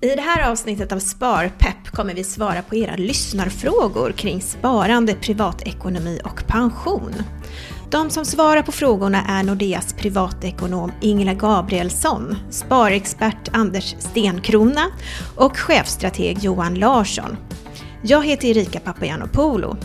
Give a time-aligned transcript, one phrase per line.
[0.00, 6.20] I det här avsnittet av Sparpepp kommer vi svara på era lyssnarfrågor kring sparande, privatekonomi
[6.24, 7.14] och pension.
[7.90, 14.84] De som svarar på frågorna är Nordeas privatekonom Ingela Gabrielsson, sparexpert Anders Stenkrona
[15.36, 17.36] och chefstrateg Johan Larsson.
[18.02, 19.76] Jag heter Erika Papagiannopoulou.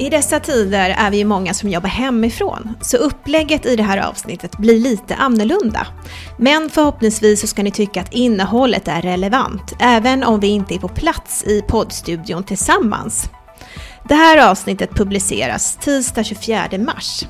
[0.00, 3.98] I dessa tider är vi ju många som jobbar hemifrån, så upplägget i det här
[3.98, 5.86] avsnittet blir lite annorlunda.
[6.36, 10.78] Men förhoppningsvis så ska ni tycka att innehållet är relevant, även om vi inte är
[10.78, 13.30] på plats i poddstudion tillsammans.
[14.08, 17.26] Det här avsnittet publiceras tisdag 24 mars.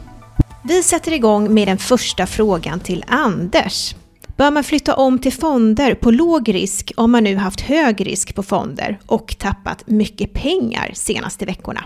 [0.64, 3.95] Vi sätter igång med den första frågan till Anders.
[4.37, 8.34] Bör man flytta om till fonder på låg risk om man nu haft hög risk
[8.34, 11.84] på fonder och tappat mycket pengar senaste veckorna?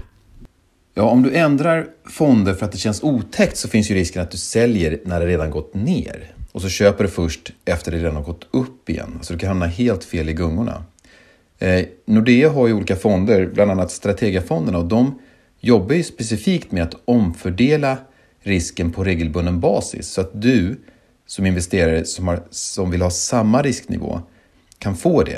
[0.96, 4.30] Ja, om du ändrar fonder för att det känns otäckt så finns ju risken att
[4.30, 6.32] du säljer när det redan gått ner.
[6.52, 9.18] Och så köper du först efter det redan har gått upp igen.
[9.22, 10.84] Så du kan hamna helt fel i gungorna.
[11.58, 15.18] Eh, Nordea har ju olika fonder, bland annat Strategafonderna och de
[15.60, 17.98] jobbar ju specifikt med att omfördela
[18.40, 20.76] risken på regelbunden basis så att du
[21.26, 24.20] som investerare som, har, som vill ha samma risknivå
[24.78, 25.32] kan få det.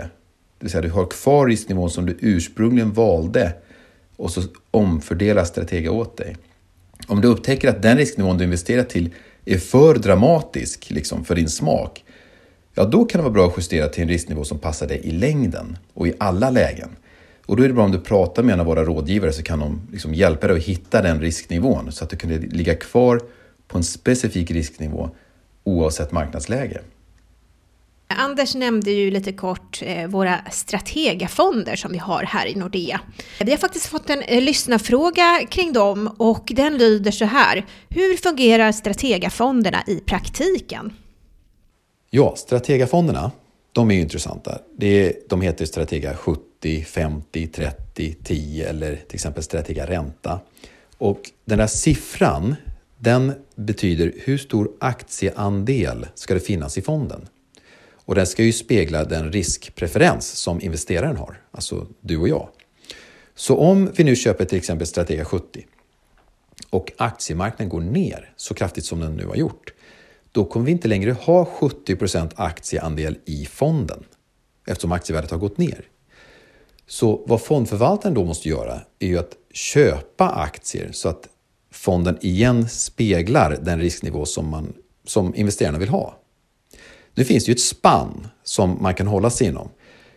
[0.58, 3.52] Det vill säga du har kvar risknivån som du ursprungligen valde
[4.16, 6.36] och så omfördelar Stratega åt dig.
[7.06, 9.10] Om du upptäcker att den risknivån du investerat till
[9.44, 12.04] är för dramatisk liksom, för din smak,
[12.74, 15.10] ja då kan det vara bra att justera till en risknivå som passar dig i
[15.10, 16.88] längden och i alla lägen.
[17.46, 19.58] Och då är det bra om du pratar med en av våra rådgivare så kan
[19.58, 23.20] de liksom hjälpa dig att hitta den risknivån så att du kan ligga kvar
[23.68, 25.10] på en specifik risknivå
[25.64, 26.80] oavsett marknadsläge.
[28.08, 33.00] Eh, Anders nämnde ju lite kort eh, våra strategafonder som vi har här i Nordea.
[33.40, 37.66] Vi har faktiskt fått en eh, lyssnarfråga kring dem och den lyder så här.
[37.88, 40.92] Hur fungerar strategafonderna i praktiken?
[42.10, 43.30] Ja, strategafonderna,
[43.72, 44.58] de är ju intressanta.
[44.78, 50.40] Det är, de heter Stratega 70, 50, 30, 10 eller till exempel Stratega ränta.
[50.98, 52.56] Och den där siffran,
[52.98, 57.28] den betyder hur stor aktieandel ska det finnas i fonden.
[58.06, 62.48] Och den ska ju spegla den riskpreferens som investeraren har, alltså du och jag.
[63.34, 65.66] Så om vi nu köper till exempel Stratega 70
[66.70, 69.72] och aktiemarknaden går ner så kraftigt som den nu har gjort,
[70.32, 74.04] då kommer vi inte längre ha 70% aktieandel i fonden
[74.66, 75.84] eftersom aktievärdet har gått ner.
[76.86, 81.28] Så vad fondförvaltaren då måste göra är ju att köpa aktier så att
[81.70, 84.72] fonden igen speglar den risknivå som, man,
[85.04, 86.18] som investerarna vill ha.
[87.16, 89.68] Nu finns det ju ett spann som man kan hålla sig inom.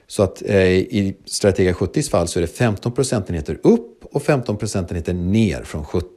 [0.08, 4.58] Så att eh, i Stratega 70s fall så är det 15 procentenheter upp och 15
[4.58, 6.08] procentenheter ner från 70.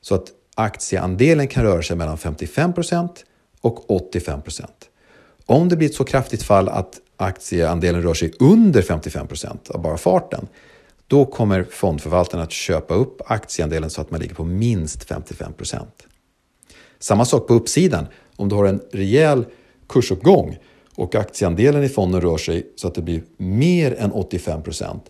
[0.00, 3.24] Så att aktieandelen kan röra sig mellan 55 procent
[3.60, 4.88] och 85 procent.
[5.46, 9.82] Om det blir ett så kraftigt fall att aktieandelen rör sig under 55 procent av
[9.82, 10.46] bara farten,
[11.06, 16.06] då kommer fondförvaltaren att köpa upp aktieandelen så att man ligger på minst 55 procent.
[16.98, 18.06] Samma sak på uppsidan.
[18.36, 19.44] Om du har en rejäl
[19.88, 20.58] kursuppgång
[20.94, 25.04] och aktieandelen i fonden rör sig så att det blir mer än 85 procent,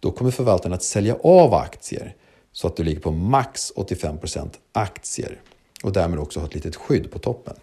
[0.00, 2.14] då kommer förvaltaren att sälja av aktier
[2.52, 5.40] så att du ligger på max 85 procent aktier
[5.82, 7.54] och därmed också ha ett litet skydd på toppen.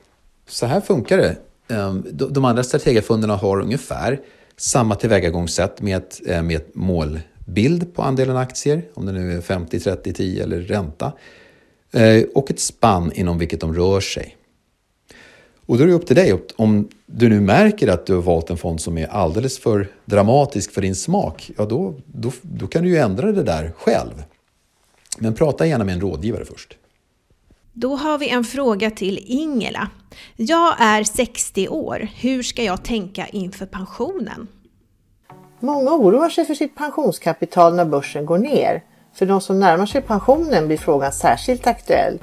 [0.48, 1.38] Så här funkar det.
[1.76, 4.20] Ehm, de andra strategafonderna har ungefär
[4.58, 9.42] samma tillvägagångssätt med ett, eh, med ett målbild på andelen aktier, om det nu är
[9.42, 11.14] 50, 30, 10 eller ränta,
[11.92, 14.36] eh, och ett spann inom vilket de rör sig.
[15.70, 16.42] Och då är det upp till dig.
[16.56, 20.72] Om du nu märker att du har valt en fond som är alldeles för dramatisk
[20.72, 24.24] för din smak, ja då, då, då kan du ju ändra det där själv.
[25.18, 26.78] Men prata gärna med en rådgivare först.
[27.74, 29.90] Då har vi en fråga till Ingela.
[30.36, 32.08] Jag är 60 år.
[32.16, 34.48] Hur ska jag tänka inför pensionen?
[35.60, 38.84] Många oroar sig för sitt pensionskapital när börsen går ner.
[39.14, 42.20] För de som närmar sig pensionen blir frågan särskilt aktuell.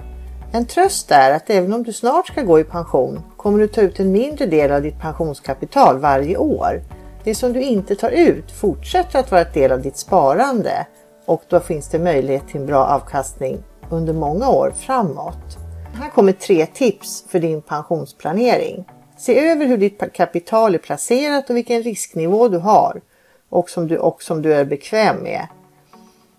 [0.52, 3.80] En tröst är att även om du snart ska gå i pension kommer du ta
[3.80, 6.82] ut en mindre del av ditt pensionskapital varje år.
[7.24, 10.86] Det som du inte tar ut fortsätter att vara ett del av ditt sparande
[11.26, 13.58] och då finns det möjlighet till en bra avkastning
[13.90, 15.58] under många år framåt.
[15.94, 18.84] Här kommer tre tips för din pensionsplanering.
[19.18, 23.00] Se över hur ditt kapital är placerat och vilken risknivå du har
[23.48, 25.46] och som du, och som du är bekväm med.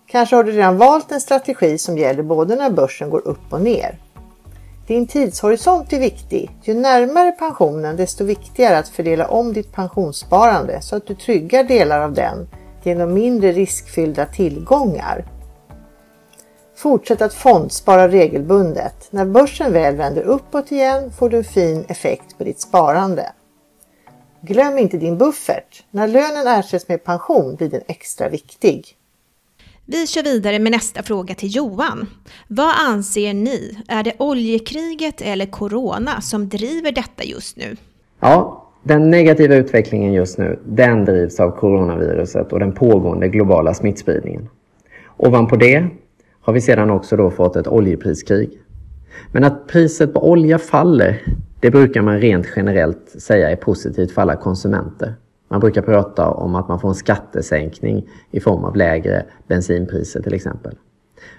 [0.06, 3.60] Kanske har du redan valt en strategi som gäller både när börsen går upp och
[3.60, 3.98] ner.
[4.88, 6.50] Din tidshorisont är viktig.
[6.62, 12.00] Ju närmare pensionen desto viktigare att fördela om ditt pensionssparande så att du tryggar delar
[12.00, 12.48] av den
[12.82, 15.24] genom mindre riskfyllda tillgångar.
[16.76, 19.08] Fortsätt att fondspara regelbundet.
[19.10, 23.32] När börsen väl vänder uppåt igen får du en fin effekt på ditt sparande.
[24.40, 25.84] Glöm inte din buffert.
[25.90, 28.97] När lönen ersätts med pension blir den extra viktig.
[29.90, 32.06] Vi kör vidare med nästa fråga till Johan.
[32.48, 33.78] Vad anser ni?
[33.88, 37.76] Är det oljekriget eller corona som driver detta just nu?
[38.20, 44.48] Ja, den negativa utvecklingen just nu, den drivs av coronaviruset och den pågående globala smittspridningen.
[45.16, 45.88] Ovanpå det
[46.40, 48.50] har vi sedan också då fått ett oljepriskrig.
[49.32, 51.22] Men att priset på olja faller,
[51.60, 55.14] det brukar man rent generellt säga är positivt för alla konsumenter.
[55.48, 60.34] Man brukar prata om att man får en skattesänkning i form av lägre bensinpriser till
[60.34, 60.74] exempel.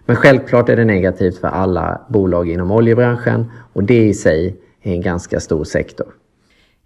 [0.05, 4.91] Men självklart är det negativt för alla bolag inom oljebranschen och det i sig är
[4.91, 6.07] en ganska stor sektor.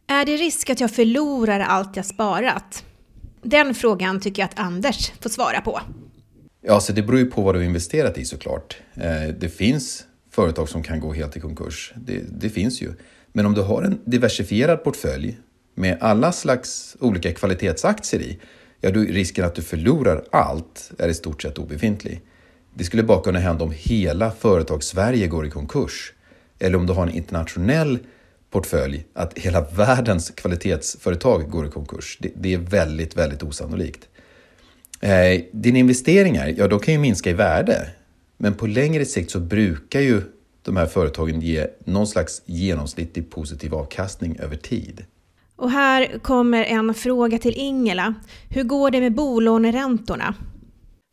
[0.08, 2.84] Är det risk att jag förlorar allt jag sparat?
[3.42, 5.80] Den frågan tycker jag att Anders får svara på.
[6.62, 8.78] Ja, så det beror ju på vad du har investerat i såklart.
[8.96, 11.94] Eh, det finns företag som kan gå helt i konkurs.
[11.96, 12.94] Det, det finns ju.
[13.32, 15.38] Men om du har en diversifierad portfölj
[15.76, 18.40] med alla slags olika kvalitetsaktier i,
[18.82, 22.22] ja då är risken att du förlorar allt är i stort sett obefintlig.
[22.74, 26.14] Det skulle bara kunna hända om hela företag-Sverige går i konkurs.
[26.60, 28.00] Eller om du har en internationell
[28.52, 32.18] portfölj, att hela världens kvalitetsföretag går i konkurs.
[32.22, 34.08] Det, det är väldigt, väldigt osannolikt.
[35.02, 37.90] Eh, dina investeringar, ja de kan ju minska i värde.
[38.38, 40.22] Men på längre sikt så brukar ju
[40.62, 45.06] de här företagen ge någon slags genomsnittlig positiv avkastning över tid.
[45.56, 48.14] Och här kommer en fråga till Ingela.
[48.50, 50.36] Hur går det med bolåneräntorna?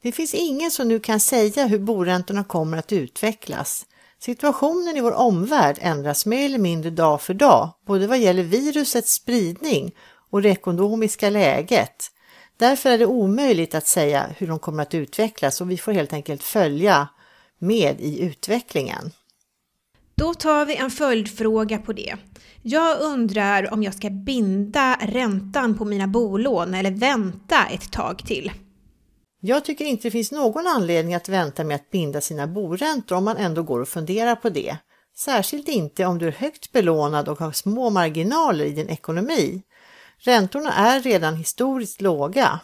[0.03, 3.87] Det finns ingen som nu kan säga hur boräntorna kommer att utvecklas.
[4.19, 9.13] Situationen i vår omvärld ändras mer eller mindre dag för dag, både vad gäller virusets
[9.13, 9.95] spridning
[10.31, 12.11] och det ekonomiska läget.
[12.57, 16.13] Därför är det omöjligt att säga hur de kommer att utvecklas och vi får helt
[16.13, 17.09] enkelt följa
[17.59, 19.11] med i utvecklingen.
[20.15, 22.17] Då tar vi en följdfråga på det.
[22.63, 28.53] Jag undrar om jag ska binda räntan på mina bolån eller vänta ett tag till.
[29.41, 33.25] Jag tycker inte det finns någon anledning att vänta med att binda sina boräntor om
[33.25, 34.77] man ändå går och funderar på det.
[35.17, 39.63] Särskilt inte om du är högt belånad och har små marginaler i din ekonomi.
[40.19, 42.61] Räntorna är redan historiskt låga.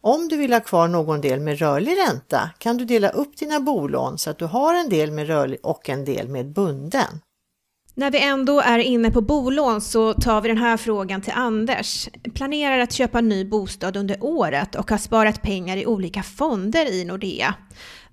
[0.00, 3.60] Om du vill ha kvar någon del med rörlig ränta kan du dela upp dina
[3.60, 7.20] bolån så att du har en del med rörlig och en del med bunden.
[7.98, 12.08] När vi ändå är inne på bolån så tar vi den här frågan till Anders.
[12.34, 17.04] Planerar att köpa ny bostad under året och har sparat pengar i olika fonder i
[17.04, 17.54] Nordea.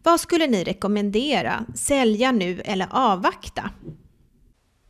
[0.04, 1.66] Vad skulle ni rekommendera?
[1.76, 3.70] Sälja nu eller avvakta?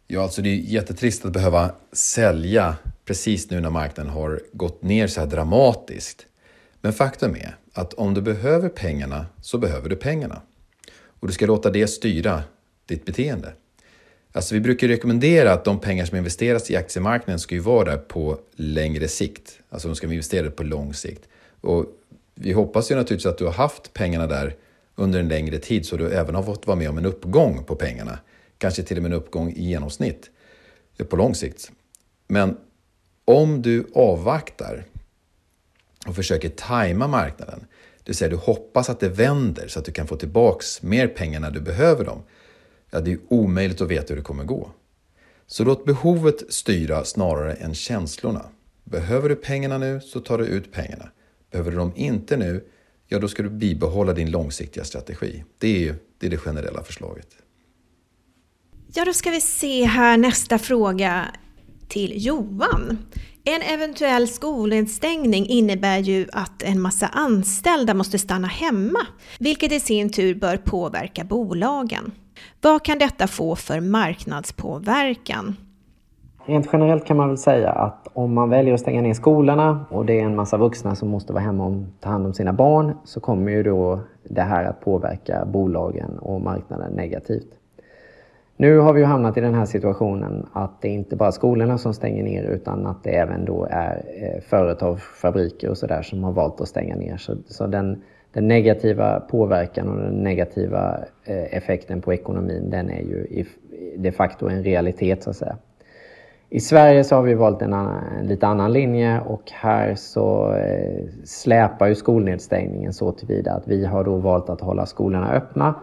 [0.07, 2.75] Ja, alltså det är jättetrist att behöva sälja
[3.05, 6.25] precis nu när marknaden har gått ner så här dramatiskt.
[6.81, 10.41] Men faktum är att om du behöver pengarna så behöver du pengarna.
[11.19, 12.43] Och du ska låta det styra
[12.85, 13.53] ditt beteende.
[14.35, 17.97] Alltså vi brukar rekommendera att de pengar som investeras i aktiemarknaden ska ju vara där
[17.97, 19.59] på längre sikt.
[19.69, 21.21] Alltså de ska investeras på lång sikt.
[21.61, 21.85] Och
[22.35, 24.55] vi hoppas ju naturligtvis att du har haft pengarna där
[24.95, 27.75] under en längre tid så du även har fått vara med om en uppgång på
[27.75, 28.19] pengarna.
[28.57, 30.29] Kanske till och med en uppgång i genomsnitt
[31.09, 31.71] på lång sikt.
[32.27, 32.57] Men
[33.25, 34.85] om du avvaktar
[36.07, 37.59] och försöker tajma marknaden,
[37.97, 41.07] det vill säga du hoppas att det vänder så att du kan få tillbaks mer
[41.07, 42.23] pengar när du behöver dem,
[42.95, 44.71] ja, det är omöjligt att veta hur det kommer gå.
[45.47, 48.45] Så låt behovet styra snarare än känslorna.
[48.83, 51.09] Behöver du pengarna nu så tar du ut pengarna.
[51.51, 52.63] Behöver du dem inte nu,
[53.07, 55.43] ja då ska du bibehålla din långsiktiga strategi.
[55.57, 57.27] Det är, det är det generella förslaget.
[58.93, 61.25] Ja, då ska vi se här nästa fråga
[61.87, 62.97] till Johan.
[63.47, 68.99] En eventuell skolnedstängning innebär ju att en massa anställda måste stanna hemma,
[69.39, 72.11] vilket i sin tur bör påverka bolagen.
[72.61, 75.55] Vad kan detta få för marknadspåverkan?
[76.45, 80.05] Rent generellt kan man väl säga att om man väljer att stänga ner skolorna och
[80.05, 82.97] det är en massa vuxna som måste vara hemma och ta hand om sina barn
[83.03, 87.47] så kommer ju då det här att påverka bolagen och marknaden negativt.
[88.57, 91.77] Nu har vi ju hamnat i den här situationen att det inte bara är skolorna
[91.77, 96.23] som stänger ner utan att det även då är eh, företag, fabriker och sådär som
[96.23, 97.17] har valt att stänga ner.
[97.17, 98.01] Så, så den,
[98.33, 103.45] den, negativa påverkan och den negativa eh, effekten på ekonomin den är ju
[103.97, 105.57] de facto en realitet så att säga.
[106.49, 110.53] I Sverige så har vi valt en, annan, en lite annan linje och här så
[110.53, 115.75] eh, släpar ju skolnedstängningen så tillvida att vi har då valt att hålla skolorna öppna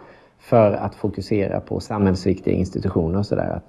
[0.42, 3.60] för att fokusera på samhällsviktiga institutioner och sådär.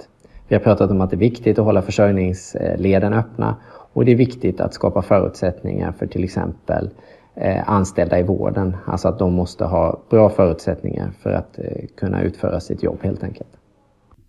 [0.48, 3.56] Vi har pratat om att det är viktigt att hålla försörjningsleden öppna
[3.94, 6.90] och det är viktigt att skapa förutsättningar för till exempel
[7.36, 8.78] eh, anställda i vården.
[8.86, 11.66] Alltså att de måste ha bra förutsättningar för att eh,
[11.98, 13.50] kunna utföra sitt jobb helt enkelt.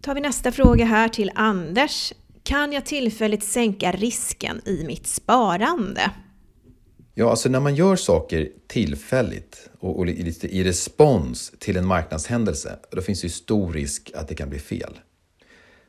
[0.01, 2.13] tar vi nästa fråga här till Anders.
[2.43, 6.01] Kan jag tillfälligt sänka risken i mitt sparande?
[7.15, 12.79] Ja, alltså när man gör saker tillfälligt och, och lite i respons till en marknadshändelse,
[12.91, 14.99] då finns det ju stor risk att det kan bli fel.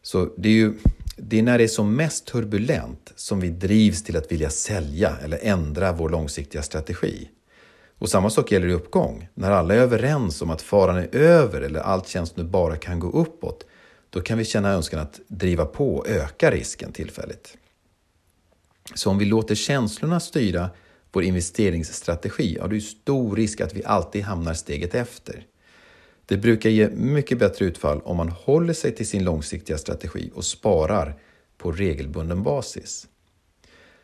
[0.01, 0.73] Så det är ju
[1.17, 5.17] det är när det är som mest turbulent som vi drivs till att vilja sälja
[5.23, 7.29] eller ändra vår långsiktiga strategi.
[7.97, 9.27] Och samma sak gäller i uppgång.
[9.33, 12.99] När alla är överens om att faran är över eller allt känns nu bara kan
[12.99, 13.65] gå uppåt,
[14.09, 17.57] då kan vi känna önskan att driva på och öka risken tillfälligt.
[18.93, 20.69] Så om vi låter känslorna styra
[21.15, 25.45] vår investeringsstrategi, ja, det är stor risk att vi alltid hamnar steget efter.
[26.25, 30.45] Det brukar ge mycket bättre utfall om man håller sig till sin långsiktiga strategi och
[30.45, 31.15] sparar
[31.57, 33.07] på regelbunden basis.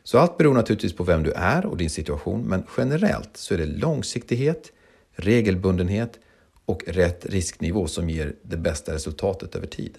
[0.04, 3.58] Så allt beror naturligtvis på vem du är och din situation, men generellt så är
[3.58, 4.72] det långsiktighet,
[5.12, 6.20] regelbundenhet
[6.66, 9.98] och rätt risknivå som ger det bästa resultatet över tid.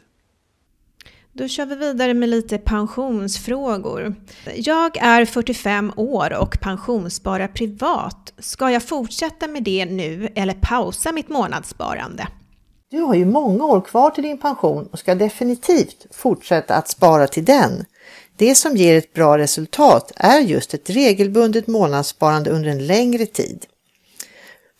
[1.34, 4.14] Då kör vi vidare med lite pensionsfrågor.
[4.54, 8.32] Jag är 45 år och pensionssparar privat.
[8.38, 12.26] Ska jag fortsätta med det nu eller pausa mitt månadssparande?
[12.90, 17.26] Du har ju många år kvar till din pension och ska definitivt fortsätta att spara
[17.26, 17.84] till den.
[18.36, 23.66] Det som ger ett bra resultat är just ett regelbundet månadssparande under en längre tid.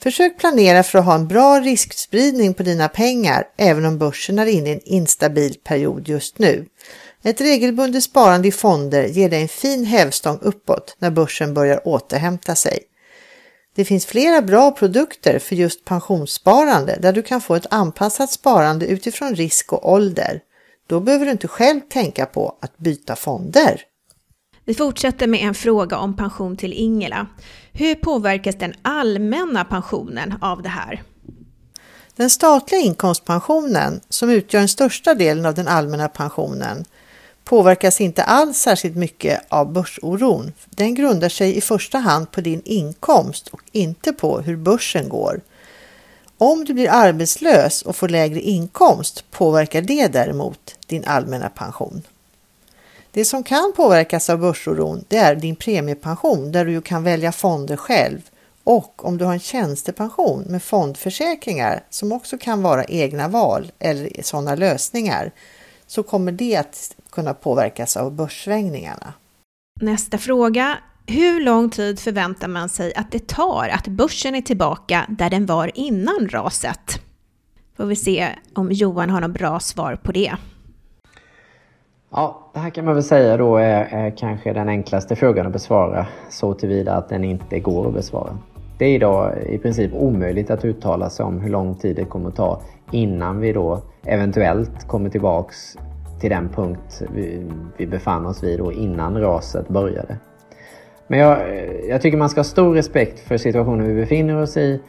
[0.02, 4.47] Försök planera för att ha en bra riskspridning på dina pengar även om börsen är
[4.47, 6.66] inne i en instabil period just nu.
[7.23, 12.54] Ett regelbundet sparande i fonder ger dig en fin hävstång uppåt när börsen börjar återhämta
[12.54, 12.78] sig.
[13.75, 18.87] Det finns flera bra produkter för just pensionssparande där du kan få ett anpassat sparande
[18.87, 20.40] utifrån risk och ålder.
[20.87, 23.82] Då behöver du inte själv tänka på att byta fonder.
[24.64, 27.26] Vi fortsätter med en fråga om pension till Ingela.
[27.73, 31.02] Hur påverkas den allmänna pensionen av det här?
[32.16, 36.85] Den statliga inkomstpensionen, som utgör den största delen av den allmänna pensionen,
[37.45, 40.52] påverkas inte alls särskilt mycket av börsoron.
[40.71, 45.40] Den grundar sig i första hand på din inkomst och inte på hur börsen går.
[46.38, 52.02] Om du blir arbetslös och får lägre inkomst påverkar det däremot din allmänna pension.
[53.14, 57.76] Det som kan påverkas av börsoron det är din premiepension där du kan välja fonder
[57.76, 58.21] själv
[58.64, 64.23] och om du har en tjänstepension med fondförsäkringar som också kan vara egna val eller
[64.23, 65.33] sådana lösningar
[65.87, 69.14] så kommer det att kunna påverkas av börssvängningarna.
[69.81, 70.78] Nästa fråga.
[71.07, 75.47] Hur lång tid förväntar man sig att det tar att börsen är tillbaka där den
[75.47, 77.02] var innan raset?
[77.76, 80.37] Får vi se om Johan har något bra svar på det.
[82.14, 85.52] Ja, det här kan man väl säga då är, är kanske den enklaste frågan att
[85.52, 88.38] besvara så tillvida att den inte går att besvara.
[88.78, 92.28] Det är idag i princip omöjligt att uttala sig om hur lång tid det kommer
[92.28, 95.76] att ta innan vi då eventuellt kommer tillbaks
[96.21, 100.16] till den punkt vi, vi befann oss vid då innan raset började.
[101.07, 101.38] Men jag,
[101.88, 104.81] jag tycker man ska ha stor respekt för situationen vi befinner oss i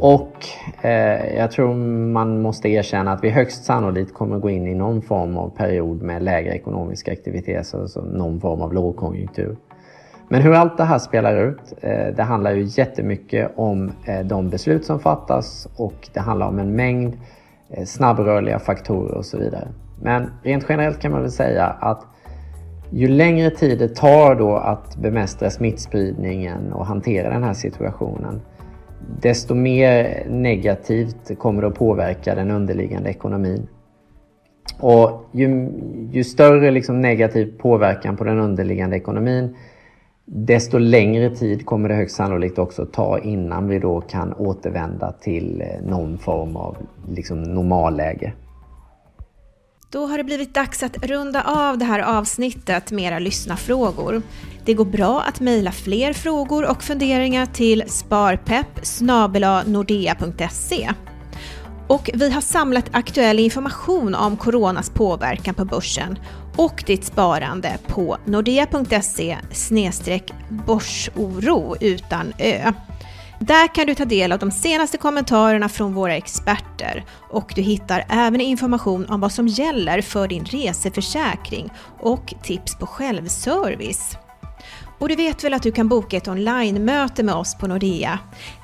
[0.00, 0.46] och
[0.82, 1.74] eh, jag tror
[2.12, 6.02] man måste erkänna att vi högst sannolikt kommer gå in i någon form av period
[6.02, 9.56] med lägre ekonomisk aktivitet, alltså någon form av lågkonjunktur.
[10.28, 14.50] Men hur allt det här spelar ut, eh, det handlar ju jättemycket om eh, de
[14.50, 17.18] beslut som fattas och det handlar om en mängd
[17.70, 19.68] eh, snabbrörliga faktorer och så vidare.
[20.02, 22.06] Men rent generellt kan man väl säga att
[22.90, 28.40] ju längre tid det tar då att bemästra smittspridningen och hantera den här situationen,
[29.22, 33.68] desto mer negativt kommer det att påverka den underliggande ekonomin.
[34.80, 35.70] Och ju,
[36.10, 39.56] ju större liksom negativ påverkan på den underliggande ekonomin,
[40.24, 45.60] desto längre tid kommer det högst sannolikt också ta innan vi då kan återvända till
[45.60, 46.76] eh, någon form av
[47.08, 48.32] liksom normalläge.
[49.92, 54.22] Då har det blivit dags att runda av det här avsnittet med era lyssnarfrågor.
[54.64, 58.86] Det går bra att mejla fler frågor och funderingar till sparpepp
[59.66, 60.90] nordea.se.
[61.88, 66.18] Och vi har samlat aktuell information om coronas påverkan på börsen
[66.56, 69.38] och ditt sparande på nordea.se
[70.66, 72.72] börsoro utan ö.
[73.42, 78.04] Där kan du ta del av de senaste kommentarerna från våra experter och du hittar
[78.08, 81.70] även information om vad som gäller för din reseförsäkring
[82.00, 84.16] och tips på självservice.
[84.98, 88.18] Och du vet väl att du kan boka ett online-möte med oss på Nordea?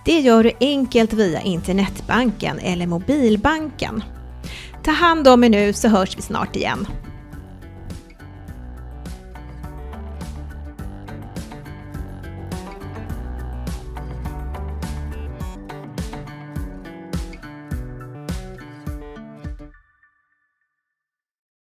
[0.04, 4.04] Det gör du enkelt via internetbanken eller mobilbanken.
[4.84, 6.86] Ta hand om er nu så hörs vi snart igen.